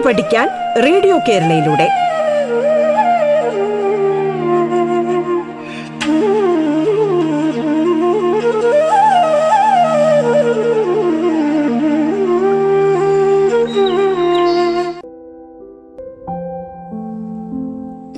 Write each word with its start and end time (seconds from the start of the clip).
കേട്ടു 0.00 0.08
പഠിക്കാൻ 0.08 0.48
റേഡിയോ 0.82 1.18
കേരളയിലൂടെ. 1.18 1.88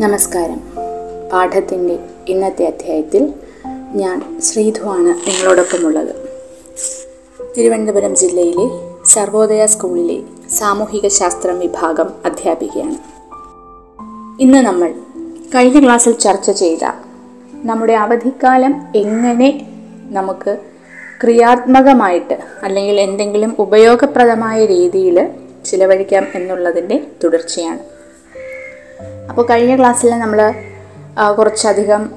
നമസ്കാരം. 0.03 0.61
പാഠത്തിന്റെ 1.33 1.99
ഇന്നത്തെ 2.29 2.65
അധ്യായത്തിൽ 2.65 3.33
ഞാൻ 3.95 4.41
ശ്രീധുവാണ് 4.41 5.09
നിങ്ങളോടൊപ്പമുള്ളത്. 5.09 6.15
തിരുവനന്തപുരം 7.57 8.17
ജില്ലയിലെ 8.17 8.67
സർവോദയ 9.07 9.67
സ്കൂളിലെ 9.67 10.42
സാമൂഹിക 10.59 11.09
ശാസ്ത്രം 11.09 11.59
വിഭാഗം 11.59 12.13
അധ്യാപികയാണ്. 12.25 12.97
ഇന്ന് 14.43 14.59
നമ്മൾ 14.59 14.95
കഴിഞ്ഞ 15.55 15.85
ക്ലാസ്സിൽ 15.85 16.13
ചർച്ച 16.13 16.51
ചെയ്ത 16.51 16.85
നമ്മുടെ 17.53 17.93
അവധിക്കാലം 17.93 18.75
എങ്ങനെ 18.97 19.67
നമുക്ക് 20.11 20.59
ക്രിയാത്മകമായിട്ട് 21.23 22.39
അല്ലെങ്കിൽ 22.63 23.01
എന്തെങ്കിലും 23.01 23.57
ഉപയോഗപ്രദമായ 23.59 24.65
രീതിയിൽ 24.65 25.29
ചിലവഴിക്കാം 25.65 26.27
എന്നുള്ളതിന്റെ 26.35 27.07
തുടർച്ചയാണ്. 27.25 27.79
അപ്പോൾ 29.29 29.47
കഴിഞ്ഞ 29.51 29.77
ക്ലാസ്സിൽ 29.77 30.19
നമ്മൾ 30.19 30.55
കുറച്ചധികം 31.39 32.11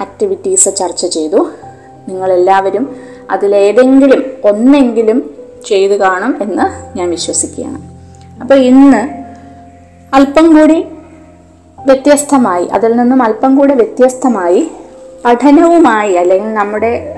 ആക്ടിവിറ്റീസ് 0.00 0.76
ചർച്ച 0.76 1.06
ചെയ്തു. 1.06 1.50
നിങ്ങളെല്ലാവരും 2.08 2.96
അതിലേതെങ്കിലും 3.30 4.22
ഒന്നെങ്കിലും 4.44 5.29
ചെയ്തു 5.66 5.94
കാണും 5.94 6.42
എന്ന് 6.42 6.98
ഞാൻ 6.98 7.10
വിശ്വസിക്കുകയാണ്. 7.10 7.80
അപ്പോൾ 8.40 8.54
ഇന്ന് 8.54 9.02
അല്പം 10.14 10.46
കൂടി 10.56 10.86
വ്യത്യസ്തമായി 11.86 12.64
അതിൽ 12.66 12.96
നിന്നും 12.96 13.22
അല്പം 13.22 13.56
കൂടി 13.56 13.74
വ്യത്യസ്തമായി 13.74 14.70
പഠനവുമായി 15.24 16.12
അല്ലെങ്കിൽ 16.12 16.54
നമ്മുടെ 16.54 17.14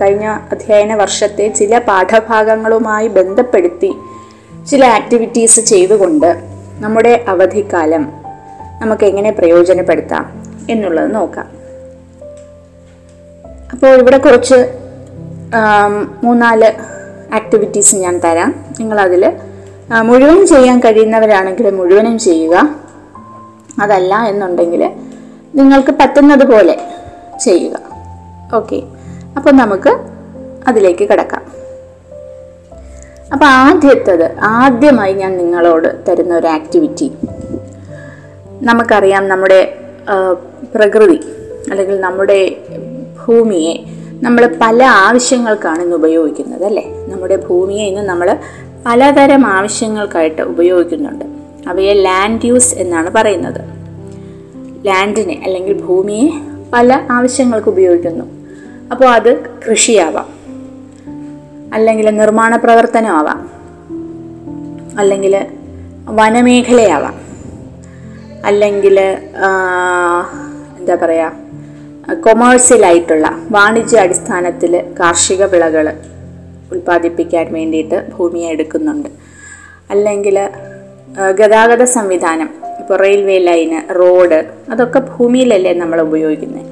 കഴിഞ്ഞ 0.00 0.26
അധ്യയന 0.26 0.94
വർഷത്തെ 0.94 1.48
ചില 1.48 1.78
പാഠഭാഗങ്ങളുമായി 1.78 3.08
ബന്ധപ്പെടുത്തി 3.08 3.90
ചില 4.70 4.84
ആക്ടിവിറ്റീസ് 4.86 5.60
ചെയ്തുകൊണ്ട് 5.60 6.42
നമ്മുടെ 6.80 7.24
അവധിക്കാലം 7.28 8.12
നമുക്ക് 8.80 9.04
എങ്ങനെ 9.04 9.30
പ്രയോജനപ്പെടുത്താം 9.30 10.26
എന്നുള്ളത് 10.70 11.14
നോക്കാം. 11.14 11.48
അപ്പോൾ 13.72 13.98
ഇവിടെ 13.98 14.18
കുറച്ച് 14.18 14.58
മൂന്നാൽ 16.24 16.60
ആക്ടിവിറ്റീസ് 17.34 17.96
ഞാൻ 17.96 18.20
തരാം. 18.24 18.50
നിങ്ങളതിൽ 18.80 19.24
മുഴുവൻ 20.02 20.46
ചെയ്യാൻ 20.46 20.80
കഴിയുന്നവരാണെങ്കിൽ 20.80 21.70
മുഴുവനും 21.70 22.18
ചെയ്യുക. 22.18 22.56
അതല്ല 23.82 24.14
എന്നുണ്ടെങ്കിൽ 24.30 24.82
നിങ്ങൾക്ക് 25.54 25.92
പറ്റുന്നത് 26.00 26.44
പോലെ 26.52 26.76
ചെയ്യുക. 27.44 27.76
ഓക്കെ 28.54 28.82
അപ്പോൾ 29.36 29.52
നമുക്ക് 29.52 29.92
അതിലേക്ക് 30.68 31.04
കിടക്കാം. 31.08 31.42
അപ്പോൾ 33.32 33.44
ആദ്യത്തത് 33.44 34.38
ആദ്യമായി 34.38 35.12
ഞാൻ 35.12 35.32
നിങ്ങളോട് 35.38 35.88
തരുന്ന 36.08 36.34
ഒരു 36.36 36.46
ആക്ടിവിറ്റി 36.46 37.08
നമുക്കറിയാം 38.68 39.28
നമ്മുടെ 39.28 39.60
പ്രകൃതി 40.74 41.20
അല്ലെങ്കിൽ 41.70 42.00
നമ്മുടെ 42.00 42.56
ഭൂമിയെ 43.20 43.74
നമ്മൾ 44.22 44.56
പല 44.60 44.82
ആവശ്യങ്ങൾക്കാണ് 44.82 45.82
ഇന്ന് 45.82 45.96
ഉപയോഗിക്കുന്നത് 45.96 46.64
അല്ലേ? 46.64 47.06
നമ്മുടെ 47.08 47.36
ഭൂമിയെ 47.36 47.84
ഇന്ന് 47.84 48.02
നമ്മൾ 48.02 48.36
പലതരം 48.86 49.46
ആവശ്യങ്ങൾക്കായിട്ട് 49.46 50.42
ഉപയോഗിക്കുന്നുണ്ട്. 50.42 51.24
അവയെ 51.68 51.94
ലാൻഡ് 51.94 52.44
യൂസ് 52.44 52.74
എന്നാണ് 52.74 53.10
പറയുന്നത്. 53.10 53.60
ലാൻഡിനെ 54.86 55.40
അല്ലെങ്കിൽ 55.44 55.72
ഭൂമിയെ 55.72 56.28
പല 56.72 57.06
ആവശ്യങ്ങൾക്ക് 57.10 57.68
ഉപയോഗിക്കുന്നു. 57.68 58.24
അപ്പോൾ 58.90 59.04
അത് 59.04 59.46
കൃഷിയാവാം. 59.70 60.26
അല്ലെങ്കിൽ 61.74 62.10
നിർമ്മാണ 62.10 62.56
പ്രവർത്തനമാവാം. 62.56 63.50
അല്ലെങ്കിൽ 64.98 65.46
വനമേഖലയാവാം. 66.06 67.14
അല്ലെങ്കിൽ 68.44 69.00
എന്താ 70.78 70.94
പറയുക 70.94 71.47
കൊമേഴ്സ്യലായിട്ടുള്ള 72.08 73.26
വാണിജ്യ 73.50 74.00
അടിസ്ഥാനത്തിൽ 74.00 74.82
കാർഷിക 75.00 75.44
വിളകൾ 75.44 75.88
ഉൽപ്പാദിപ്പിക്കാൻ 76.72 77.52
വേണ്ടിയിട്ട് 77.52 78.06
ഭൂമിയെ 78.18 78.48
എടുക്കുന്നുണ്ട്. 78.50 79.08
അല്ലെങ്കിൽ 79.90 80.48
ഗതാഗത 81.34 81.84
സംവിധാനം 81.84 82.48
ഇപ്പോൾ 82.80 82.96
റെയിൽവേ 82.98 83.38
ലൈന് 83.38 83.94
റോഡ് 83.94 84.44
അതൊക്കെ 84.70 84.98
ഭൂമിയിലല്ലേ 84.98 85.72
നമ്മൾ 85.72 86.00
ഉപയോഗിക്കുന്നത് 86.00 86.66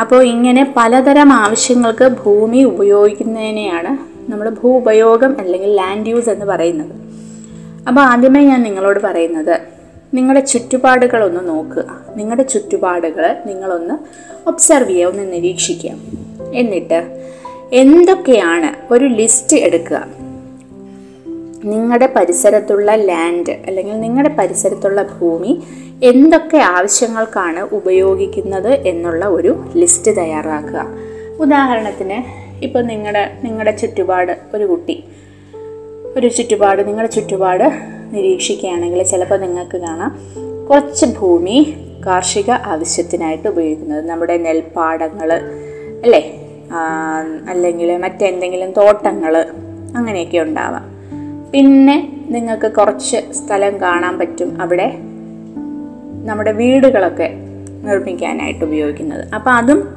അപ്പോൾ 0.00 0.22
ഇങ്ങനെ 0.24 0.74
പലതരം 0.76 1.32
ആവശ്യങ്ങൾക്ക് 1.32 2.08
ഭൂമി 2.08 2.64
ഉപയോഗിക്കുന്നതിനെയാണ് 2.64 3.98
നമ്മൾ 4.30 4.48
ഭൂ 4.48 4.78
ഉപയോഗം 4.78 5.36
അല്ലെങ്കിൽ 5.40 5.76
ലാൻഡ് 5.76 6.08
യൂസ് 6.08 6.30
എന്ന് 6.30 6.46
പറയുന്നത്. 6.46 6.94
അപ്പോൾ 7.88 8.00
ആദ്യമേ 8.00 8.40
ഞാൻ 8.42 8.62
നിങ്ങളോട് 8.62 9.00
പറയുന്നത് 9.00 9.60
നിങ്ങളുടെ 10.14 10.40
ചുറ്റുപാടുകൾ 10.40 11.24
ഒന്ന് 11.24 11.48
നോക്കുക. 11.48 12.00
നിങ്ങളുടെ 12.16 12.42
ചുറ്റുപാടുകൾ 12.42 13.36
നിങ്ങളൊന്ന് 13.46 13.94
ഒബ്സർവ് 14.48 14.88
ചെയ്യുക 14.88 15.08
ഒന്ന് 15.08 15.32
നിരീക്ഷിക്കുക. 15.32 15.90
എന്നിട്ട് 16.54 17.30
എന്തൊക്കെയാണ് 17.72 18.92
ഒരു 18.92 19.04
ലിസ്റ്റ് 19.04 19.56
എടുക്കുക? 19.56 20.08
നിങ്ങളുടെ 21.64 22.12
പരിസരത്തുള്ള 22.16 22.94
ലാൻഡ് 22.94 23.50
അല്ലെങ്കിൽ 23.50 24.00
നിങ്ങളുടെ 24.00 24.34
പരിസരത്തുള്ള 24.38 25.02
ഭൂമി 25.02 25.62
എന്തൊക്കെ 26.02 26.56
ആവശ്യങ്ങൾക്കാണ് 26.56 27.60
ഉപയോഗിക്കുന്നത് 27.60 28.72
എന്നുള്ള 28.72 29.24
ഒരു 29.24 29.64
ലിസ്റ്റ് 29.76 30.16
തയ്യാറാക്കുക. 30.16 30.86
ഉദാഹരണത്തിന് 31.38 32.50
ഇപ്പോൾ 32.64 32.82
നിങ്ങളുടെ 32.82 33.40
നിങ്ങളുടെ 33.44 33.70
ചുറ്റുപാട് 33.70 34.38
ഒരു 34.54 34.64
കുട്ടി. 34.64 35.04
ഒരു 36.16 36.28
ചുറ്റുപാട് 36.28 36.88
നിങ്ങളുടെ 36.88 37.12
ചുറ്റുപാട് 37.12 37.64
നിരീക്ഷിക്കുകയാണെങ്കിൽ 38.12 39.02
ചിലപ്പോൾ 39.02 39.38
നിങ്ങൾക്ക് 39.38 39.76
കാണാം 39.76 40.18
കുറച്ച് 40.66 41.06
ഭൂമി 41.06 41.76
കാർഷിക 42.06 42.50
ആവശ്യത്തിനായിട്ട് 42.50 43.48
ഉപയോഗിക്കുന്നത്. 43.48 44.06
നമ്മുടെ 44.08 44.36
നെൽപ്പാടങ്ങൾ 44.36 45.32
അല്ലേ? 46.02 46.40
അല്ലെങ്കിൽ 47.48 47.96
മറ്റെന്തെങ്കിലും 47.96 48.70
തോട്ടങ്ങൾ 48.70 49.46
അങ്ങനെയൊക്കെ 49.96 50.38
ഉണ്ടാവാം. 50.38 50.84
പിന്നെ 51.52 52.24
നിങ്ങൾക്ക് 52.28 52.72
കുറച്ച് 52.72 53.32
സ്ഥലം 53.32 53.80
കാണാൻ 53.80 54.18
പറ്റും 54.18 54.62
അവിടെ 54.62 54.96
നമ്മുടെ 56.24 56.52
വീടുകളൊക്കെ 56.52 57.30
നിർമ്മിക്കാനായിട്ട് 57.84 58.64
ഉപയോഗിക്കുന്നത്. 58.64 59.34
അപ്പോൾ 59.34 59.50
അതും 59.50 59.96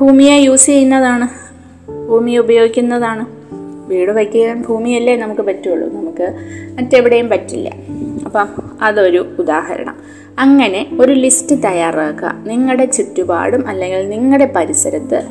ഭൂമിയെ 0.00 0.36
യൂസ് 0.38 0.66
ചെയ്യുന്നതാണ്. 0.66 1.28
ഭൂമി 2.08 2.36
ഉപയോഗിക്കുന്നതാണ്. 2.36 3.41
വീട് 3.86 4.10
വയ്ക്കാൻ 4.10 4.62
ഭൂമിയല്ലേ 4.62 5.16
നമുക്ക് 5.16 5.40
പറ്റുള്ളൂ. 5.40 5.92
നമുക്ക് 5.92 6.34
മറ്റെവിടെയും 6.78 7.28
പറ്റില്ല. 7.28 7.72
അപ്പം 8.24 8.48
അതൊരു 8.82 9.36
ഉദാഹരണം. 9.38 9.96
അങ്ങനെ 10.38 10.86
ഒരു 11.00 11.12
ലിസ്റ്റ് 11.12 11.56
തയ്യാറാക്കുക. 11.64 12.34
നിങ്ങളുടെ 12.46 12.84
ചുറ്റുപാടും 12.84 13.68
അല്ലെങ്കിൽ 13.68 14.08
നിങ്ങളുടെ 14.08 14.52
പരിസരത്ത് 14.56 15.22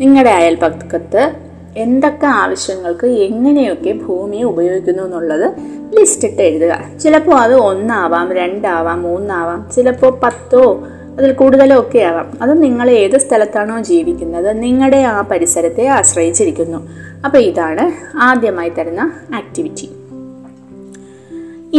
നിങ്ങളുടെ 0.00 0.30
അയൽപക്കത്ത് 0.30 1.32
എന്തൊക്കെ 1.76 2.26
ആവശ്യങ്ങൾക്ക് 2.26 3.06
എങ്ങനെയൊക്കെ 3.06 3.92
ഭൂമി 3.92 4.42
ഉപയോഗിക്കുന്നു 4.42 5.02
എന്നുള്ളത് 5.02 5.52
ലിസ്റ്റ് 5.98 6.28
ഇട്ട് 6.28 6.42
എഴുതുക. 6.42 6.98
ചിലപ്പോൾ 7.02 7.36
അത് 7.36 7.54
ഒന്നാവാം 7.54 8.32
രണ്ടാവാം 8.32 9.02
മൂന്നാവാം 9.02 9.70
ചിലപ്പോൾ 9.76 10.18
പത്തോ 10.22 10.86
അതിൽ 11.18 11.32
കൂടുതലോ 11.32 11.80
ഒക്കെ 11.80 11.98
ആവാം. 11.98 12.38
അത് 12.42 12.62
നിങ്ങൾ 12.62 12.90
ഏത് 12.90 13.18
സ്ഥലത്താണോ 13.18 13.80
ജീവിക്കുന്നത് 13.80 14.62
നിങ്ങളുടെ 14.62 14.96
ആ 14.96 15.20
പരിസരത്തെ 15.20 15.86
ആശ്രയിച്ചിരിക്കുന്നു. 15.86 16.88
അപ്പോൾ 17.26 17.40
ഇതാണ് 17.48 17.84
ആദ്യമായി 18.28 18.70
തരുന്ന 18.76 19.02
ആക്ടിവിറ്റി 19.38 19.88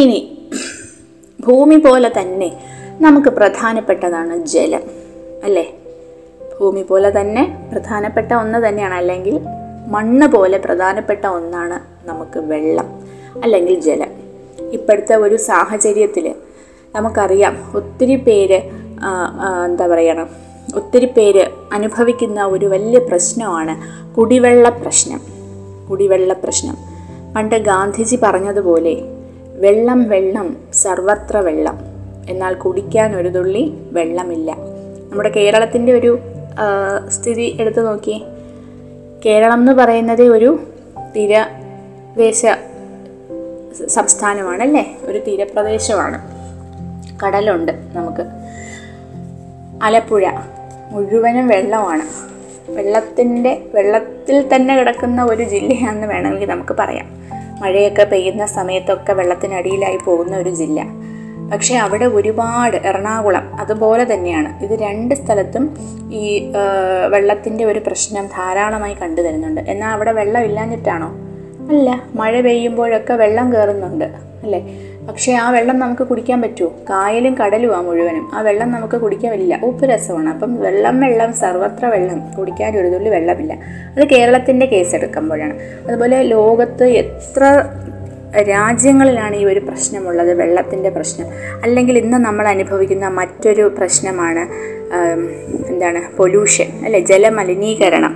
ഇനി 0.01 0.19
ഭൂമി 1.39 1.77
പോലെ 1.85 2.09
തന്നെ 2.17 2.49
നമുക്ക് 3.05 3.29
പ്രധാനപ്പെട്ടതാണ് 3.37 4.33
ജലം 4.53 4.83
അല്ലേ? 5.45 5.63
ഭൂമി 6.57 6.83
പോലെ 6.89 7.09
തന്നെ 7.17 7.43
പ്രധാനപ്പെട്ട 7.71 8.31
ഒന്ന് 8.43 8.59
തന്നെയാണ്. 8.65 8.95
അല്ലെങ്കിൽ 9.01 9.35
മണ്ണ് 9.95 10.27
പോലെ 10.35 10.57
പ്രധാനപ്പെട്ട 10.65 11.23
ഒന്നാണ് 11.37 11.77
നമുക്ക് 12.09 12.39
വെള്ളം 12.51 12.89
അല്ലെങ്കിൽ 13.43 13.75
ജലം. 13.87 14.11
ഇപ്പോഴത്തെ 14.77 15.15
ഒരു 15.25 15.37
സാഹചര്യത്തിൽ 15.49 16.25
നമുക്കറിയാം 16.95 17.55
ഒത്തിരി 17.79 18.15
പേര് 18.27 18.59
എന്താ 19.67 19.85
പറയണം 19.93 20.29
ഒത്തിരി 20.79 21.07
പേര് 21.17 21.43
അനുഭവിക്കുന്ന 21.77 22.39
ഒരു 22.55 22.65
വലിയ 22.73 22.97
പ്രശ്നമാണ് 23.09 23.73
കുടിവെള്ള 24.15 24.69
പ്രശ്നം. 24.81 25.19
കുടിവെള്ള 25.91 26.33
പ്രശ്നം. 26.33 26.77
പണ്ട് 27.35 27.55
ഗാന്ധിജി 27.55 28.19
പറഞ്ഞതുപോലെ 28.23 28.97
വെള്ളം 29.55 30.09
വെള്ളം 30.09 30.57
സർവത്ര 30.73 31.37
വെള്ളം. 31.37 31.79
എന്നാൽ 32.29 32.53
കുടിക്കാൻ 32.53 33.15
ഒരു 33.15 33.27
തുള്ളി 33.27 33.73
വെള്ളമില്ല. 33.91 34.55
നമ്മുടെ 35.11 35.29
കേരളത്തിന്റെ 35.29 35.91
ഒരു 35.91 36.19
സ്ഥിതി 37.09 37.57
എടുത്തു 37.61 37.81
നോക്കിയേ. 37.81 38.19
കേരളം 39.25 39.59
എന്ന് 39.59 39.71
പറയുന്നത് 39.71 40.21
ഒരു 40.21 40.59
തീരദേശ 41.15 42.45
സംസ്ഥാനമാണ് 43.87 44.61
അല്ലേ? 44.61 44.97
ഒരു 45.05 45.17
തീരപ്രദേശമാണ്. 45.27 46.21
കടലുണ്ട് 47.25 47.71
നമുക്ക്. 47.71 48.23
ആലപ്പുഴ 49.83 50.29
മുഴുവനും 50.91 51.47
വെള്ളമാണ്. 51.47 52.30
വെള്ളത്തിന്റെ 52.75 53.51
വെള്ളത്തിൽ 53.75 54.37
തന്നെ 54.55 54.73
കിടക്കുന്ന 54.75 55.23
ഒരു 55.23 55.43
ജില്ലയാണെന്ന് 55.43 56.07
വേണമെങ്കിൽ 56.07 56.49
നമുക്ക് 56.49 56.75
പറയാം. 56.79 57.07
മഴയൊക്കെ 57.61 58.03
പെയ്യുന്ന 58.03 58.45
സമയത്തൊക്കെ 58.45 59.13
വെള്ളത്തിനടിയിലായി 59.13 59.99
പോകുന്ന 60.05 60.37
ഒരു 60.37 60.49
ജില്ല. 60.49 60.81
പക്ഷേ 61.51 61.75
അവിടെ 61.75 62.05
ഒരുപാട് 62.05 62.77
എറണാകുളം 62.77 63.45
അതുപോലെ 63.59 64.03
തന്നെയാണ്. 64.13 64.63
ഇത് 64.63 64.73
രണ്ട് 64.79 65.15
സ്ഥലത്തും 65.15 65.63
ഈ 66.11 66.51
വെള്ളത്തിന്റെ 67.07 67.63
ഒരു 67.65 67.79
പ്രശ്നം 67.87 68.27
ധാരാളമായി 68.27 68.93
കണ്ടു 68.93 69.21
തരുന്നുണ്ട് 69.21 69.61
എന്നാൽ 69.61 69.91
അവിടെ 69.91 70.11
വെള്ളം 70.11 70.41
ഇല്ലാഞ്ഞിട്ടാണോ? 70.41 71.09
അല്ല 71.71 71.89
മഴ 72.15 72.41
പെയ്യുമ്പോഴൊക്കെ 72.41 73.13
വെള്ളം 73.13 73.53
കയറുന്നുണ്ട്. 73.53 74.30
അല്ലേ? 74.43 74.61
പക്ഷേ 75.07 75.33
ആ 75.33 75.49
വെള്ളം 75.51 75.79
നമുക്ക് 75.79 76.03
കുടിക്കാൻ 76.03 76.41
പറ്റുമോ? 76.41 76.69
കായലും 76.89 77.35
കടലും 77.37 77.77
ആ 77.77 77.81
മുഴുവനും. 77.81 78.31
ആ 78.33 78.41
വെള്ളം 78.41 78.71
നമുക്ക് 78.71 78.97
കുടിക്കാൻ 78.97 79.31
പറ്റില്ല 79.31 79.59
ഉപ്പ് 79.63 79.85
രസമാണ്. 79.85 80.29
അപ്പം 80.29 80.61
വെള്ളം 80.61 80.99
വെള്ളം 80.99 81.33
സർവത്ര 81.33 81.85
വെള്ളം 81.85 82.33
കുടിക്കാൻ 82.33 82.77
ഒരു 82.77 82.87
തുള്ളി 82.87 83.09
വെള്ളമില്ല. 83.09 83.53
അത് 83.97 84.07
കേരളത്തിന്റെ 84.07 84.65
കേസ് 84.65 84.95
എടുക്കുമ്പോഴാണ്. 84.95 85.59
അതുപോലെ 85.87 86.23
ലോകത്ത് 86.23 86.83
എത്ര 86.83 87.63
രാജ്യങ്ങളിലാണ് 88.49 89.35
ഈ 89.35 89.45
ഒരു 89.45 89.59
പ്രശ്നമുള്ളത്? 89.59 90.33
വെള്ളത്തിന്റെ 90.33 90.89
പ്രശ്നം. 90.89 91.27
അല്ലെങ്കിൽ 91.63 91.97
ഇന്ന് 91.97 92.17
നമ്മൾ 92.17 92.47
അനുഭവിക്കുന്ന 92.47 93.07
മറ്റൊരു 93.07 93.75
പ്രശ്നമാണ് 93.77 94.43
എന്താണ് 95.67 96.15
പൊല്യൂഷൻ 96.17 96.65
അല്ലെ? 96.85 96.99
ജലമലിനീകരണം. 96.99 98.13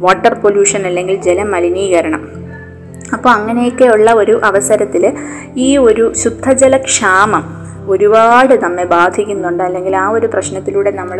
വാട്ടർ 0.00 0.34
പൊല്യൂഷൻ 0.34 0.86
അല്ലെങ്കിൽ 0.86 1.16
ജലമലിനീകരണം. 1.20 2.43
അപ്പോൾ 3.14 3.28
അങ്ങനെയൊക്കെയുള്ള 3.28 4.10
ഒരു 4.12 4.40
അവസരത്തിൽ 4.44 5.12
ഈ 5.56 5.76
ഒരു 5.76 6.12
ശുദ്ധജലക്ഷാമം 6.22 7.44
ഒരുപാട് 7.92 8.54
നമ്മെ 8.64 8.84
ബാധിക്കുന്നുണ്ട്. 8.84 9.62
അല്ലെങ്കിൽ 9.62 9.94
ആ 9.96 10.04
ഒരു 10.08 10.26
പ്രശ്നത്തിലൂടെ 10.26 10.90
നമ്മൾ 10.90 11.18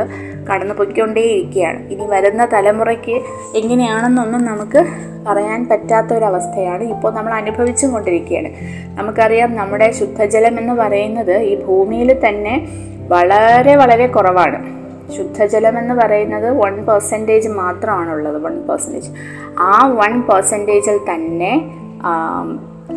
കടന്നു 0.48 0.74
പോയിക്കൊണ്ടേയിരിക്കുകയാണ് 0.74 1.80
ഇനി 1.92 2.06
വരുന്ന 2.06 2.44
തലമുറയ്ക്ക് 2.52 3.16
എങ്ങനെയാണെന്നൊന്നും 3.60 4.44
നമുക്ക് 4.44 4.82
പറയാൻ 5.26 5.60
പറ്റാത്ത 5.70 6.10
ഒരവസ്ഥയാണ് 6.14 6.84
ഇപ്പോൾ 6.84 7.12
നമ്മൾ 7.14 7.32
അനുഭവിച്ചും 7.32 7.92
കൊണ്ടിരിക്കുകയാണ്. 7.92 8.50
നമുക്കറിയാം 8.98 9.50
നമ്മുടെ 9.56 9.88
ശുദ്ധജലം 9.90 10.58
എന്ന് 10.58 10.74
പറയുന്നത് 10.74 11.36
ഈ 11.50 11.54
ഭൂമിയിൽ 11.64 12.10
തന്നെ 12.26 12.54
വളരെ 13.14 13.76
വളരെ 13.76 14.06
കുറവാണ്. 14.06 14.58
ശുദ്ധജലം 15.16 15.74
എന്ന് 15.78 15.94
പറയുന്നത് 15.94 16.48
വൺ 16.62 16.74
പെർസെന്റേജ് 16.86 17.48
മാത്രമാണുള്ളത്. 17.48 18.38
വൺ 18.46 18.54
പെർസെന്റേജ് 18.68 19.10
ആ 19.60 19.74
വൺ 20.00 20.14
പെർസെന്റേജിൽ 20.28 20.98
തന്നെ 21.12 21.52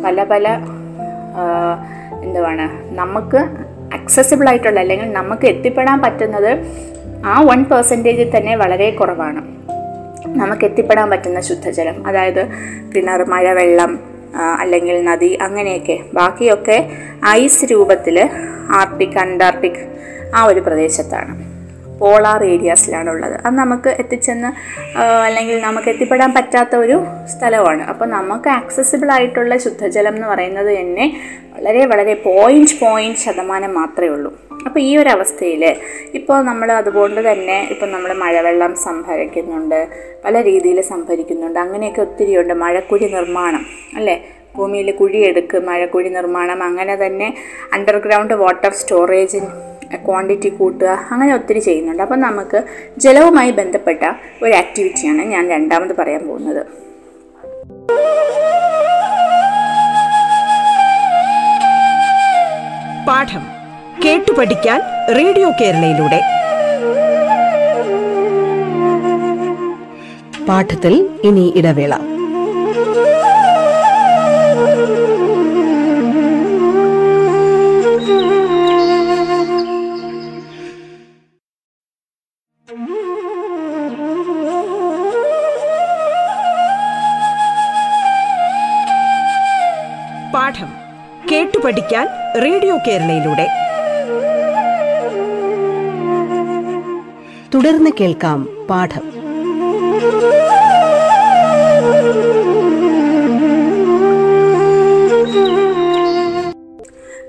പല 0.04 0.24
പല 0.24 0.48
എന്തുവാണ് 2.22 2.96
നമുക്ക് 2.96 3.36
അക്സസിബിൾ 3.94 4.48
ആയിട്ടുള്ള 4.48 4.80
അല്ലെങ്കിൽ 4.80 5.12
നമുക്ക് 5.12 5.46
എത്തിപ്പെടാൻ 5.46 6.00
പറ്റുന്നത് 6.00 6.58
ആ 7.26 7.40
വൺ 7.40 7.64
പെർസെന്റേജിൽ 7.64 8.36
തന്നെ 8.36 8.56
വളരെ 8.56 8.90
കുറവാണ്. 8.90 9.58
നമുക്ക് 10.26 10.64
എത്തിപ്പെടാൻ 10.64 11.10
പറ്റുന്ന 11.10 11.40
ശുദ്ധജലം 11.40 12.06
അതായത് 12.06 12.48
കിണർ 12.96 13.24
മഴവെള്ളം 13.24 13.92
വെള്ളം 13.92 14.58
അല്ലെങ്കിൽ 14.60 15.04
നദി 15.04 15.38
അങ്ങനെയൊക്കെ. 15.42 15.98
ബാക്കിയൊക്കെ 16.14 16.90
ഐസ് 17.26 17.64
രൂപത്തിൽ 17.64 18.30
ആർട്ടിക് 18.70 19.18
അന്റാർട്ടിക് 19.18 19.80
ആ 20.36 20.44
ഒരു 20.44 20.60
പ്രദേശത്താണ്. 20.60 21.47
പോളാർ 22.00 22.44
ഏരിയാസിലാണ് 22.44 23.10
ഉള്ളത് 23.10 23.36
അത് 23.46 23.54
നമുക്ക് 23.54 23.90
എത്തിച്ചെന്ന് 24.02 24.50
അല്ലെങ്കിൽ 25.26 25.56
നമുക്ക് 25.60 25.88
എത്തിപ്പെടാൻ 25.88 26.30
പറ്റാത്ത 26.34 26.76
ഒരു 26.76 26.96
സ്ഥലമാണ്. 27.34 27.82
അപ്പോൾ 27.82 28.08
നമുക്ക് 28.08 28.48
ആക്സസിബിൾ 28.48 29.10
ആയിട്ടുള്ള 29.12 29.56
ശുദ്ധജലം 29.56 30.14
എന്ന് 30.14 30.28
പറയുന്നത് 30.28 30.70
തന്നെ 30.80 31.06
വളരെ 31.56 31.84
വളരെ 31.86 32.14
പോയിന്റ് 32.28 32.76
പോയിന്റ് 32.82 33.18
ശതമാനം 33.18 33.72
മാത്രമേ 33.74 34.08
ഉള്ളൂ. 34.08 34.30
അപ്പോൾ 34.66 34.80
ഈ 34.80 34.90
ഒരു 34.96 35.08
അവസ്ഥയിൽ 35.08 35.62
ഇപ്പോൾ 36.14 36.38
നമ്മൾ 36.42 36.68
അതുകൊണ്ട് 36.72 37.20
തന്നെ 37.28 37.58
ഇപ്പോൾ 37.72 37.88
നമ്മൾ 37.90 38.10
മഴവെള്ളം 38.12 38.72
സംഭരിക്കുന്നുണ്ട് 38.86 39.78
പല 40.24 40.42
രീതിയിൽ 40.42 40.78
സംഭരിക്കുന്നുണ്ട് 40.92 41.58
അങ്ങനെയൊക്കെ 41.58 42.00
ഒത്തിരിയുണ്ട് 42.00 42.54
മഴക്കുഴി 42.54 43.08
നിർമ്മാണം 43.16 43.64
അല്ലേ? 43.96 44.16
ഭൂമിയിൽ 44.56 44.88
കുഴിയെടുക്ക് 44.92 45.58
മഴക്കുഴി 45.68 46.08
നിർമ്മാണം 46.08 46.62
അങ്ങനെ 46.62 46.94
തന്നെ 46.96 47.28
അണ്ടർഗ്രൗണ്ട് 47.72 48.34
വാട്ടർ 48.34 48.72
സ്റ്റോറേജ് 48.72 49.40
ക്വാണ്ടിറ്റി 49.96 50.48
കൂട്ടുക 50.48 50.86
അങ്ങനെ 51.10 51.34
ഒത്തിരി 51.34 51.58
ചെയ്യുന്നുണ്ട്. 51.58 52.02
അപ്പം 52.02 52.20
നമുക്ക് 52.20 52.62
ജലവുമായി 52.98 53.50
ബന്ധപ്പെട്ട 53.50 53.98
ഒരു 54.42 54.52
ആക്ടിവിറ്റിയാണ് 54.52 55.22
ഞാൻ 55.22 55.50
രണ്ടാമത് 55.50 55.96
പറയാൻ 55.96 56.28
പോകുന്നത്. 56.28 56.66
പാഠം 63.08 63.40
കേട്ടു 64.04 64.32
പഠിക്കാൻ 64.32 64.80
റേഡിയോ 65.16 65.50
കേരളയിലൂടെ. 65.50 66.20
പാഠത്തിൽ 70.48 71.08
ഇനി 71.24 71.52
ഇടവേള. 71.56 72.07
റേഡിയോ 92.36 92.76
കേരളയിലൂടെ. 92.76 93.46
തുടർന്ന് 97.54 97.90
കേൾക്കാം 98.00 98.66
പാഠം. 98.70 99.04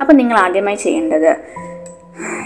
അപ്പം 0.02 0.18
നിങ്ങൾ 0.18 0.38
ആദ്യമായി 0.38 0.76
ചെയ്യേണ്ടത് 0.76 1.38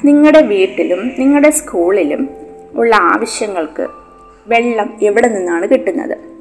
നിങ്ങളുടെ 0.06 0.42
വീട്ടിലും 0.42 1.12
നിങ്ങളുടെ 1.20 1.50
സ്കൂളിലും 1.50 2.30
ഉള്ള 2.76 2.96
ആവശ്യങ്ങൾക്ക് 2.96 3.88
വെള്ളം 4.48 4.98
എവിടെ 5.02 5.28
നിന്നാണ് 5.28 5.68
കിട്ടുന്നത്? 5.68 6.33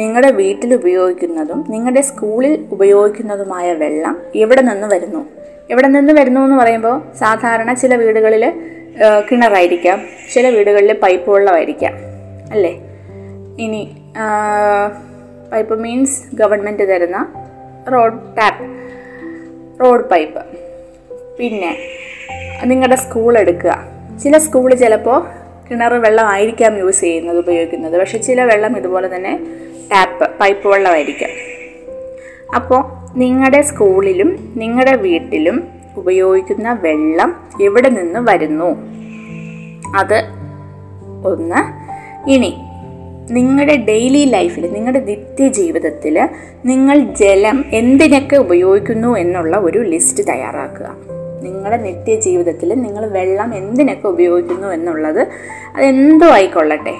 നിങ്ങളുടെ 0.00 0.30
വീട്ടിൽ 0.30 0.74
ഉപയോഗിക്കുന്നതും 0.74 1.64
നിങ്ങളുടെ 1.68 2.00
സ്കൂളിൽ 2.00 2.52
ഉപയോഗിക്കുന്നതുമായ 2.70 3.72
വെള്ളം 3.72 4.14
എവിടെ 4.34 4.60
നിന്ന് 4.60 4.86
വരുന്നു? 4.86 5.20
എവിടെ 5.70 5.88
നിന്ന് 5.88 6.12
വരുന്നു 6.12 6.40
എന്ന് 6.40 6.56
പറയുമ്പോൾ 6.56 7.02
സാധാരണ 7.18 7.72
ചില 7.72 7.94
വീടുകളിൽ 7.94 8.44
കിണറായിരിക്കാം. 9.30 9.98
ചില 10.34 10.48
വീടുകളിൽ 10.48 10.92
പൈപ്പ് 11.02 11.30
വെള്ളമായിരിക്കാം. 11.30 11.92
അല്ലേ? 12.50 12.72
ഇനി 13.58 13.82
പൈപ്പ് 15.52 15.74
മീൻസ് 15.74 16.22
ഗവൺമെന്റ് 16.34 16.88
തരുന്ന 16.88 17.18
റോഡ് 17.92 18.18
ടാപ്പ് 18.38 18.64
റോഡ് 19.84 20.08
പൈപ്പ് 20.08 20.42
പിന്നെ 21.38 21.76
നിങ്ങളുടെ 22.64 22.96
സ്കൂൾ 22.96 23.38
എടുക്കുക. 23.38 23.74
ചില 24.22 24.38
സ്കൂൾ 24.38 24.74
ചിലപ്പോൾ 24.74 25.20
കിണർ 25.70 25.94
വെള്ളമായിരിക്കാം 25.94 26.78
യൂസ് 26.78 27.00
ചെയ്യുന്നത് 27.00 27.38
ഉപയോഗിക്കുന്നത്. 27.38 27.96
പക്ഷേ 28.00 28.18
ചില 28.18 28.44
വെള്ളം 28.44 28.76
ഇതുപോലെ 28.76 29.08
തന്നെ 29.16 29.32
ടാപ്പ് 29.92 30.30
പൈപ്പ് 30.40 30.68
വെള്ളമായിരിക്കാം. 30.68 31.30
അപ്പോൾ 32.54 32.84
നിങ്ങളുടെ 33.18 33.62
സ്കൂളിലും 33.62 34.54
നിങ്ങളുടെ 34.56 34.96
വീട്ടിലും 34.96 35.68
ഉപയോഗിക്കുന്ന 35.96 36.72
വെള്ളം 36.72 37.36
എവിടെ 37.62 37.88
നിന്ന് 37.88 38.20
വരുന്നു? 38.20 38.70
അത് 39.96 40.18
ഒന്ന് 41.26 41.90
ഇനി 42.30 42.56
നിങ്ങളുടെ 43.30 43.76
ഡെയിലി 43.76 44.24
ലൈഫിൽ 44.24 44.72
നിങ്ങളുടെ 44.72 45.00
നിത്യ 45.00 45.48
ജീവിതത്തിൽ 45.48 46.28
നിങ്ങൾ 46.64 46.98
ജലം 46.98 47.64
എന്തിനൊക്കെ 47.72 48.36
ഉപയോഗിക്കുന്നു 48.36 49.18
എന്നുള്ള 49.18 49.56
ഒരു 49.56 49.78
ലിസ്റ്റ് 49.78 50.24
തയ്യാറാക്കുക. 50.28 50.94
നിങ്ങളുടെ 51.42 51.76
നിത്യ 51.76 52.14
ജീവിതത്തിൽ 52.14 52.74
നിങ്ങൾ 52.82 53.06
വെള്ളം 53.06 53.54
എന്തിനൊക്കെ 53.54 54.08
ഉപയോഗിക്കുന്നു 54.08 54.68
എന്നുള്ളത് 54.68 55.28
അതെന്തോ 55.76 56.26
ആയിക്കൊള്ളട്ടെ. 56.26 56.94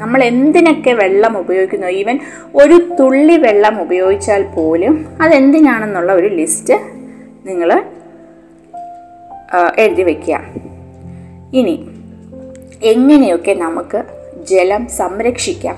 നമ്മൾ 0.00 0.20
എന്തിനൊക്കെ 0.24 0.92
വെള്ളം 1.02 1.34
ഉപയോഗിക്കുന്നു? 1.38 1.86
ഈവൻ 2.00 2.16
ഒരു 2.54 2.76
തുള്ളി 3.00 3.36
വെള്ളം 3.46 3.76
ഉപയോഗിച്ചാൽ 3.82 4.42
പോലും 4.56 4.94
അതെന്തിനാണെന്നുള്ള 5.22 6.12
ഒരു 6.20 6.28
ലിസ്റ്റ് 6.38 6.76
നിങ്ങൾ 7.48 7.70
എഴുതി 9.78 10.02
വയ്ക്കുക 10.02 10.36
ഇനി 11.60 11.76
എങ്ങനെയൊക്കെ 12.82 13.52
നമുക്ക് 13.64 14.00
ജലം 14.50 14.82
സംരക്ഷിക്കാം? 15.00 15.76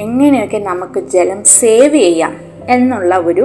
എങ്ങനെയൊക്കെ 0.00 0.58
നമുക്ക് 0.70 1.00
ജലം 1.14 1.38
സേവ് 1.58 1.98
ചെയ്യാം? 2.04 2.32
എന്നുള്ള 2.74 3.18
ഒരു 3.28 3.44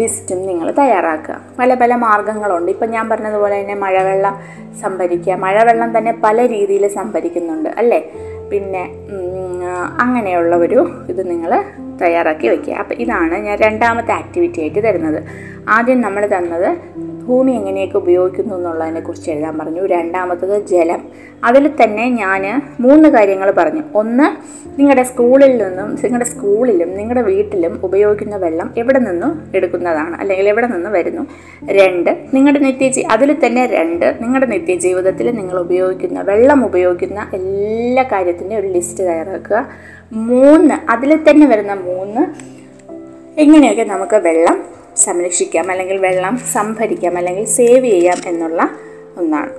ലിസ്റ്റും 0.00 0.38
നിങ്ങൾ 0.46 0.68
തയ്യാറാക്കുക. 0.78 1.34
പല 1.58 1.74
പല 1.80 1.92
മാർഗങ്ങളുണ്ട്. 2.04 2.68
ഇപ്പം 2.72 2.90
ഞാൻ 2.90 3.04
പറഞ്ഞതുപോലെ 3.08 3.56
തന്നെ 3.60 3.74
മഴവെള്ളം 3.74 4.34
സംഭരിക്കുക. 4.82 5.34
മഴവെള്ളം 5.44 5.90
തന്നെ 5.98 6.12
പല 6.24 6.46
രീതിയിൽ 6.54 6.84
സംഭരിക്കുന്നുണ്ട് 6.98 7.70
അല്ലേ? 7.80 8.00
പിന്നെ 8.52 8.84
അങ്ങനെയുള്ള 10.00 10.56
ഒരു 10.56 10.80
ഇത് 11.08 11.30
നിങ്ങൾ 11.30 11.52
തയ്യാറാക്കി 12.02 12.46
വയ്ക്കുക 12.48 12.74
അപ്പോൾ 12.74 12.94
ഇതാണ് 12.94 13.34
ഞാൻ 13.38 13.56
രണ്ടാമത്തെ 13.58 14.12
ആക്ടിവിറ്റി 14.12 14.60
ആയിട്ട് 14.60 14.80
തരുന്നത്. 14.84 15.18
ആദ്യം 15.68 16.00
നമ്മൾ 16.00 16.22
തന്നത് 16.26 16.68
ഭൂമി 17.26 17.52
എങ്ങനെയൊക്കെ 17.52 17.96
ഉപയോഗിക്കുന്നു 17.96 18.54
എന്നുള്ളതിനെ 18.54 19.00
കുറിച്ച് 19.00 19.30
എഴുതാൻ 19.30 19.58
പറഞ്ഞു. 19.58 19.86
രണ്ടാമത്തത് 19.86 20.66
ജലം. 20.66 21.02
അതിൽ 21.44 21.70
തന്നെ 21.82 22.10
ഞാൻ 22.10 22.62
മൂന്ന് 22.80 23.08
കാര്യങ്ങൾ 23.08 23.50
പറഞ്ഞു. 23.50 23.82
ഒന്ന് 23.94 24.52
നിങ്ങളുടെ 24.80 25.02
സ്കൂളിൽ 25.02 25.64
നിന്നും 25.64 25.94
നിങ്ങളുടെ 25.94 26.24
സ്കൂളിലും 26.24 26.96
നിങ്ങളുടെ 26.96 27.22
വീട്ടിലും 27.22 27.80
ഉപയോഗിക്കുന്ന 27.84 28.36
വെള്ളം 28.36 28.74
എവിടെ 28.78 28.98
നിന്നും 28.98 29.52
എടുക്കുന്നതാണ്? 29.54 30.16
അല്ലെങ്കിൽ 30.16 30.48
എവിടെ 30.48 30.66
നിന്ന് 30.66 30.90
വരുന്നു? 30.90 31.26
രണ്ട് 31.64 32.24
നിങ്ങളുടെ 32.34 32.58
നിത്യജീ 32.58 33.02
അതിൽ 33.02 33.46
തന്നെ 33.46 33.66
രണ്ട് 33.66 34.18
നിങ്ങളുടെ 34.20 34.46
നിത്യജീവിതത്തിൽ 34.46 35.36
നിങ്ങൾ 35.36 35.58
ഉപയോഗിക്കുന്ന 35.60 36.20
വെള്ളം 36.20 36.64
ഉപയോഗിക്കുന്ന 36.64 37.30
എല്ലാ 37.34 38.02
കാര്യത്തിന്റെ 38.02 38.56
ഒരു 38.56 38.66
ലിസ്റ്റ് 38.66 39.04
തയ്യാറാക്കുക. 39.04 39.68
മൂന്ന് 40.12 40.90
അതിൽ 40.90 41.30
തന്നെ 41.30 41.46
വരുന്ന 41.46 41.74
മൂന്ന് 41.74 42.52
എങ്ങനെയൊക്കെ 43.40 43.82
നമുക്ക് 43.82 44.16
വെള്ളം 44.16 44.81
സംരക്ഷിക്കാം 45.06 45.66
അല്ലെങ്കിൽ 45.70 45.98
വെള്ളം 46.06 46.34
സംഭരിക്കാം 46.52 47.16
അല്ലെങ്കിൽ 47.18 47.44
സേവ് 47.56 47.84
ചെയ്യാം 47.84 48.20
എന്നുള്ള 48.26 48.62
ഒന്നാണ്. 49.18 49.52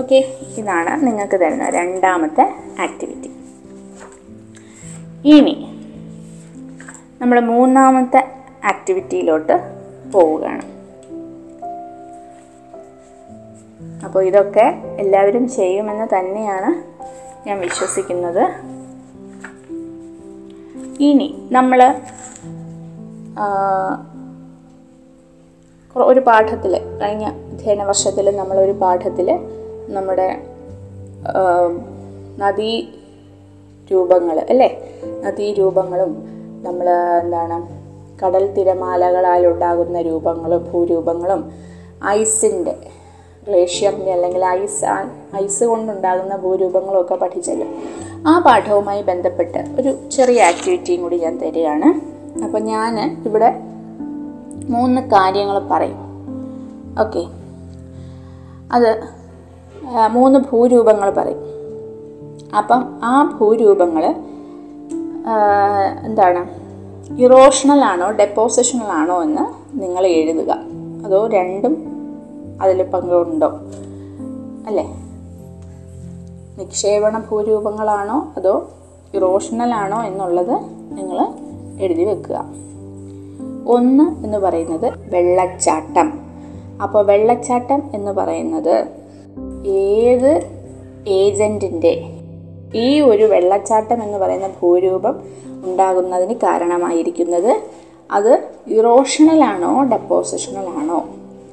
ഓക്കെ 0.00 0.18
ഇതാണ് 0.58 0.92
നിങ്ങൾക്ക് 1.06 1.36
തരുന്ന 1.40 1.68
രണ്ടാമത്തെ 1.70 2.44
ആക്ടിവിറ്റി 2.80 3.30
ഇനി 5.34 5.54
നമ്മൾ 7.20 7.38
മൂന്നാമത്തെ 7.52 8.20
ആക്ടിവിറ്റിയിലോട്ട് 8.64 9.54
പോവുകയാണ്. 10.12 10.64
അപ്പോൾ 14.04 14.22
ഇതൊക്കെ 14.24 14.66
എല്ലാവരും 14.98 15.44
ചെയ്യുമെന്ന് 15.56 16.06
തന്നെയാണ് 16.14 16.70
ഞാൻ 17.48 17.56
വിശ്വസിക്കുന്നത്. 17.60 18.44
ഇനി 21.08 21.28
നമ്മൾ 21.56 21.80
ഒരു 25.96 26.20
പാഠത്തിൽ 26.20 26.80
കഴിഞ്ഞ 27.02 27.24
അധ്യയന 27.24 27.84
വർഷത്തിൽ 27.84 28.36
നമ്മളൊരു 28.36 28.72
പാഠത്തിൽ 28.72 29.28
നമ്മുടെ 29.88 30.38
നദീ 32.38 32.86
രൂപങ്ങൾ 33.92 34.38
അല്ലേ? 34.50 34.68
നദീരൂപങ്ങളും 35.24 36.10
നമ്മൾ 36.62 36.88
എന്താണ് 37.22 37.56
കടൽ 38.24 38.52
തിരമാലകളാൽ 38.52 39.46
ഉണ്ടാകുന്ന 39.46 40.02
രൂപങ്ങളും 40.02 40.68
ഭൂരൂപങ്ങളും 40.72 41.52
ഐസിന്റെ 42.06 42.74
ഗ്ലേഷ്യറിന്റെ 43.48 44.12
അല്ലെങ്കിൽ 44.12 44.44
ഐസ് 44.44 44.84
ഐസ് 45.42 45.64
കൊണ്ടുണ്ടാകുന്ന 45.64 46.36
ഭൂരൂപങ്ങളൊക്കെ 46.36 47.14
പഠിച്ചല്ലോ 47.14 47.66
ആ 48.26 48.38
പാഠവുമായി 48.38 49.02
ബന്ധപ്പെട്ട് 49.02 49.58
ഒരു 49.80 49.98
ചെറിയ 50.10 50.42
ആക്ടിവിറ്റിയും 50.42 51.02
കൂടി 51.02 51.16
ഞാൻ 51.16 51.40
തരികയാണ്. 51.40 51.88
അപ്പോൾ 52.44 52.58
ഞാൻ 52.58 53.22
ഇവിടെ 53.26 53.48
മൂന്ന് 54.68 55.00
കാര്യങ്ങൾ 55.00 55.68
പറയും. 55.70 55.98
ഓക്കെ 57.00 57.26
അത് 58.72 59.02
മൂന്ന് 60.10 60.38
ഭൂരൂപങ്ങൾ 60.38 61.10
പറയും. 61.10 61.38
അപ്പം 62.58 63.00
ആ 63.02 63.36
ഭൂരൂപങ്ങൾ 63.40 64.14
എന്താണ്? 66.04 66.42
ഡെപ്പോസിഷണൽ 68.10 68.86
ആണോ 68.86 69.22
എന്ന് 69.22 69.44
നിങ്ങൾ 69.82 70.06
എഴുതുക. 70.06 70.54
അതോ 71.04 71.26
രണ്ടും 71.26 71.76
അതിൽ 72.62 72.82
പങ്കുണ്ടോ? 72.82 73.48
അല്ലേ? 74.66 74.84
നിക്ഷേപണ 76.58 77.18
ഭൂരൂപങ്ങളാണോ 77.18 78.32
അതോ 78.36 78.68
ഇറോഷണൽ 79.14 79.74
ആണോ 79.74 80.02
എന്നുള്ളത് 80.02 80.54
നിങ്ങൾ 80.96 81.28
എഴുതി 81.80 82.04
വെക്കുക. 82.04 82.67
ഒന്ന് 83.68 84.24
എന്ന് 84.24 84.38
പറയുന്നത് 84.38 84.92
വെള്ളച്ചാട്ടം. 85.14 86.20
അപ്പോൾ 86.82 87.06
വെള്ളച്ചാട്ടം 87.06 87.90
എന്ന് 87.94 88.12
പറയുന്നത് 88.12 88.86
ഏത് 89.66 90.42
ഏജന്റിന്റെ 91.08 92.02
ഈ 92.74 93.00
ഒരു 93.00 93.24
വെള്ളച്ചാട്ടം 93.24 94.02
എന്ന് 94.02 94.18
പറയുന്ന 94.18 94.48
ഭൂരൂപം 94.48 95.20
ഉണ്ടാകുന്നതിന് 95.64 96.34
കാരണമായിരിക്കുന്നത് 96.34 97.60
അത് 98.12 98.44
ഇറോഷണലാണോ 98.68 99.82
ഡെപ്പോസിഷണലാണോ 99.82 101.08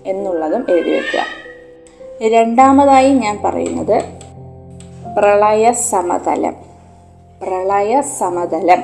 എന്നുള്ളതും 0.06 0.66
എഴുതി 0.70 0.90
വെക്കുക. 0.90 2.28
രണ്ടാമതായി 2.28 3.14
ഞാൻ 3.14 3.42
പറയുന്നത് 3.46 4.04
പ്രളയ 5.18 5.72
സമതലം 5.72 6.56
പ്രളയ 7.42 8.02
സമതലം 8.02 8.84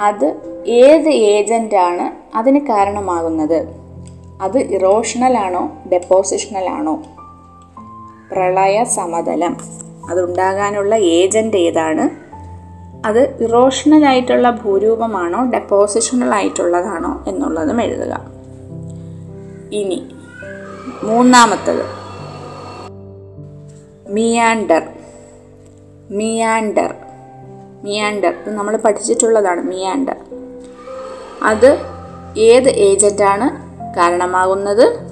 അത് 0.00 0.36
ഏത് 0.66 1.08
ഏജന്റാണ് 1.08 2.19
അതിന് 2.34 2.60
കാരണമാകുന്നത്? 2.60 3.66
അത് 4.42 4.58
ഇറോഷണലാണോ 4.58 5.72
ഡെപ്പോസിഷണലാണോ? 5.92 7.02
പ്രളയ 8.32 8.84
സമതലം. 8.84 9.56
അതുണ്ടാകാനുള്ള 10.10 10.94
ഏജന്റ് 10.94 11.56
ഏതാണ്? 11.56 12.30
അത് 13.06 13.42
ഇറോഷണൽ 13.42 14.06
ആയിട്ടുള്ള 14.06 14.50
ഭൂരൂപമാണോ 14.50 15.50
ഡെപ്പോസിഷണൽ 15.50 16.34
ആയിട്ടുള്ളതാണോ 16.34 17.24
എന്നുള്ളതും 17.26 17.82
എഴുതുക. 17.82 18.20
ഇനി 19.72 20.06
മൂന്നാമത്തത്. 21.02 21.84
മിയാൻഡർ. 24.12 24.82
മിയാൻഡർ. 26.10 26.94
മിയാൻഡർ. 27.84 28.34
നമ്മൾ 28.46 28.76
പഠിച്ചിട്ടുള്ളതാണ് 28.76 29.62
മിയാൻഡർ. 29.62 30.16
അത് 31.42 31.99
ഏത് 32.38 32.68
ഏജന്റാണ് 32.68 33.70
കാരണമാകുന്നത്? 33.96 35.10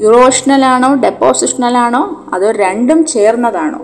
യുറോഷണലാണോ 0.00 0.94
ഡെപ്പോസിഷണലാണോ 0.94 2.26
അതോ 2.32 2.50
രണ്ടും 2.50 3.04
ചേർന്നതാണോ? 3.04 3.78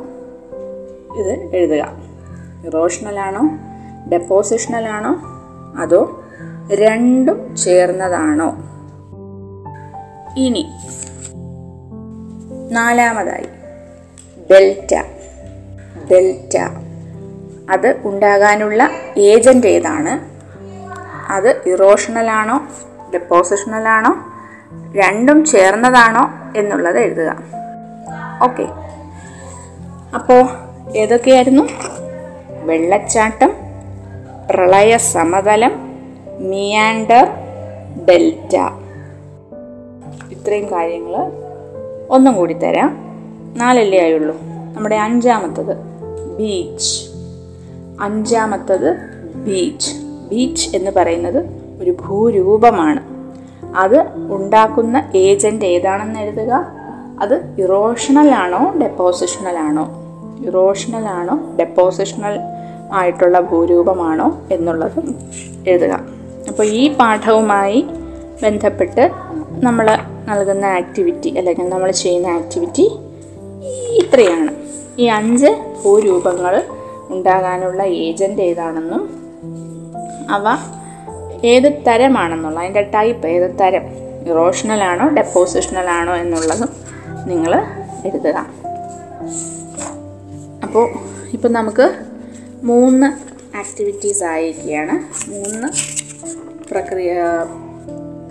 ഇത് 1.16 1.56
എഴുതുക. 1.56 1.92
ഇറോഷണലാണോ 2.66 3.50
ഡെപ്പോസിഷണലാണോ 4.08 5.20
അതോ 5.78 6.24
രണ്ടും 6.74 7.56
ചേർന്നതാണോ? 7.56 8.48
ഇനി 10.36 10.66
നാലാമതായി. 12.72 13.46
ഡെൽറ്റ. 14.50 14.94
ഡെൽറ്റ. 16.10 16.56
അത് 17.70 18.00
ഉണ്ടാകാനുള്ള 18.04 18.90
ഏജന്റ് 19.18 19.66
ഏതാണ്? 19.66 20.27
അത് 21.28 21.62
ഇറോഷണലാണോ 21.66 22.68
ഡെപ്പോസിഷണലാണോ 23.12 24.32
രണ്ടും 24.96 25.44
ചേർന്നതാണോ 25.44 26.30
എന്നുള്ളത് 26.56 26.98
എഴുതുക. 26.98 27.36
ഓക്കെ 28.42 28.66
അപ്പോൾ 30.14 30.48
ഏതൊക്കെയായിരുന്നു? 30.96 31.62
വെള്ളച്ചാട്ടം 32.62 33.52
പ്രളയ 34.50 34.96
സമതലം 34.96 35.96
മിയാൻഡർ 36.40 37.28
ഡെൽറ്റ. 38.08 38.56
ഇത്രയും 40.30 40.72
കാര്യങ്ങൾ 40.72 41.32
ഒന്നും 42.10 42.34
കൂടി 42.34 42.54
തരാം. 42.54 42.96
നാലല്ലേ 43.56 44.02
ആയുള്ളൂ. 44.02 44.38
നമ്മുടെ 44.76 44.96
അഞ്ചാമത്തത് 44.96 45.76
ബീച്ച് 46.38 47.08
അഞ്ചാമത്തത് 48.00 48.96
ബീച്ച് 49.34 50.07
ബീച്ച് 50.28 50.76
എന്ന് 50.76 50.90
പറയുന്നത് 50.90 51.44
ഒരു 51.82 51.90
ഭൂരൂപമാണ്. 51.90 53.00
അത് 53.76 54.00
ഉണ്ടാക്കുന്ന 54.32 55.04
ഏജന്റ് 55.14 55.64
ഏതാണെന്ന് 55.64 56.20
എഴുതുക? 56.20 56.66
അത് 57.20 57.56
ആണോ 59.54 60.04
ഇറോഷണൽ 60.46 61.08
ആണോ? 61.08 61.56
ഡെപ്പോസിഷണൽ 61.58 62.40
ആയിട്ടുള്ള 62.92 63.40
ഭൂരൂപമാണോ 63.40 64.38
എന്നുള്ളത് 64.50 65.02
എഴുതുക. 65.66 66.00
അപ്പോൾ 66.48 66.66
ഈ 66.66 66.92
പാഠവുമായി 66.92 67.86
ബന്ധപ്പെട്ട് 68.42 69.10
നമ്മൾ 69.62 69.98
നൽകുന്ന 70.28 70.64
ആക്ടിവിറ്റി 70.64 71.28
അല്ലെങ്കിൽ 71.28 71.68
നമ്മൾ 71.68 71.90
ചെയ്യുന്ന 71.90 72.26
ആക്ടിവിറ്റി 72.26 72.90
ഇത്രയാണ്. 74.02 74.54
ഈ 74.98 75.04
അഞ്ച് 75.04 75.46
ഭൂരൂപങ്ങൾ 75.84 76.62
ഉണ്ടാകാനുള്ള 77.08 77.82
ഏജന്റ് 77.82 78.42
ഏതാണെന്നും 78.42 79.27
അവ 80.30 80.44
ഏത് 81.44 81.82
തരമാണെന്നുള്ള 81.86 82.60
അതിന്റെ 82.60 82.82
ടൈപ്പ് 82.94 83.26
ഏത് 83.26 83.58
തരം 83.60 83.84
ഇറോഷണൽ 84.28 84.82
ആണോ 84.82 85.08
ഡെപ്പോസിഷണൽ 85.08 85.88
ആണോ 85.90 86.16
എന്നുള്ളതും 86.16 86.70
നിങ്ങൾ 87.26 87.52
എഴുതുക. 88.06 88.46
അപ്പോൾ 90.64 90.88
ഇപ്പം 91.32 91.52
നമുക്ക് 91.52 91.86
മൂന്ന് 92.62 93.06
ആക്ടിവിറ്റീസ് 93.56 94.24
ആയിരിക്കുകയാണ്. 94.24 94.94
മൂന്ന് 95.30 95.68
പ്രക്രിയ 96.70 97.14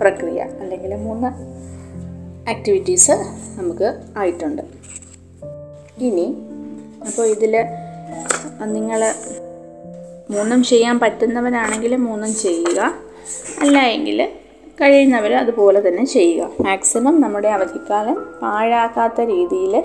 പ്രക്രിയ 0.00 0.40
അല്ലെങ്കിൽ 0.60 0.94
മൂന്ന് 0.96 1.26
ആക്ടിവിറ്റീസ് 2.50 3.10
നമുക്ക് 3.58 3.88
ആയിട്ടുണ്ട്. 4.16 4.62
ഇനി 5.98 6.26
അപ്പോൾ 7.06 7.26
ഇതിൽ 7.26 7.54
നിങ്ങൾ 8.64 9.14
മൂന്നും 10.30 10.62
ചെയ്യാൻ 10.62 11.00
പറ്റുന്നവരാണെങ്കിൽ 11.00 11.96
മൂന്നും 11.96 12.34
ചെയ്യുക. 12.34 12.94
അല്ല 13.60 13.78
എങ്കിൽ 13.78 14.28
കഴിയുന്നവർ 14.80 15.34
അതുപോലെ 15.34 15.88
തന്നെ 15.88 16.04
ചെയ്യുക. 16.04 16.50
മാക്സിമം 16.60 17.20
നമ്മുടെ 17.20 17.48
അവധിക്കാലം 17.48 18.24
പാഴാക്കാത്ത 18.42 19.20
രീതിയിൽ 19.20 19.84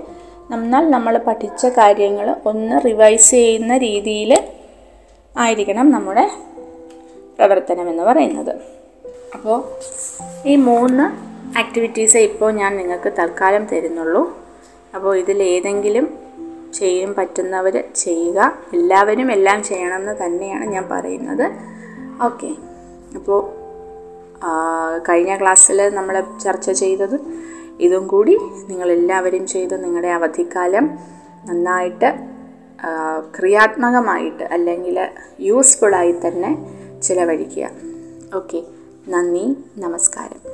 എന്നാൽ 0.54 0.90
നമ്മൾ 0.90 1.18
പഠിച്ച 1.18 1.66
കാര്യങ്ങൾ 1.66 2.36
ഒന്ന് 2.46 2.86
റിവൈസ് 2.86 3.32
ചെയ്യുന്ന 3.32 3.78
രീതിയിൽ 3.78 4.44
ആയിരിക്കണം 5.38 5.92
നമ്മുടെ 5.92 6.30
പ്രവർത്തനം 7.38 7.90
എന്ന് 7.90 8.04
പറയുന്നത്. 8.04 8.56
അപ്പോൾ 9.36 9.64
ഈ 10.48 10.56
മൂന്ന് 10.56 11.34
ആക്ടിവിറ്റീസ് 11.60 12.18
ഇപ്പോൾ 12.18 12.52
ഞാൻ 12.52 12.78
നിങ്ങൾക്ക് 12.78 13.14
തൽക്കാലം 13.20 13.68
തരുന്നുള്ളൂ. 13.72 14.38
അപ്പോൾ 14.96 15.18
ഇതിലേതെങ്കിലും 15.18 16.23
ചെയ്യാൻ 16.74 17.14
പറ്റുന്നവർ 17.14 17.84
ചെയ്യുക. 17.96 18.58
എല്ലാവരും 18.74 19.32
എല്ലാം 19.32 19.64
ചെയ്യണം 19.64 19.96
എന്ന് 19.96 20.26
തന്നെയാണ് 20.26 20.66
ഞാൻ 20.66 20.90
പറയുന്നത്. 20.90 21.52
ഓക്കെ. 22.24 22.56
അപ്പോൾ 23.16 23.50
കഴിഞ്ഞ 25.10 25.38
ക്ലാസ്സിൽ 25.38 25.90
നമ്മൾ 25.96 26.24
ചർച്ച 26.44 26.72
ചെയ്തത് 26.72 27.20
ഇതും 27.80 28.08
കൂടി. 28.08 28.38
നിങ്ങളെല്ലാവരും 28.70 29.48
ചെയ്ത് 29.48 29.84
നിങ്ങളുടെ 29.84 30.08
അവധിക്കാലം 30.08 31.00
നന്നായിട്ട് 31.46 32.14
ക്രിയാത്മകമായിട്ട് 33.40 34.44
അല്ലെങ്കിൽ 34.44 35.08
യൂസ്ഫുള്ളായി 35.40 36.12
തന്നെ 36.12 36.58
ചിലവഴിക്കുക. 37.04 37.70
ഓക്കെ. 38.36 38.64
നന്ദി. 39.08 39.58
നമസ്കാരം. 39.78 40.54